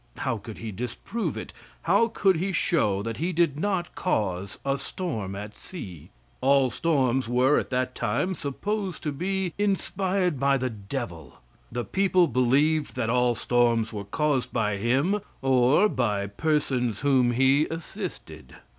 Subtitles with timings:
[0.17, 1.53] How could he disprove it?
[1.83, 6.09] How could he show that he did not cause a storm at sea?
[6.41, 11.37] All storms were at that time supposed to be inspired by the devil;
[11.71, 17.67] the people believed that all storms were caused by him, or by persons whom he
[17.67, 18.55] assisted.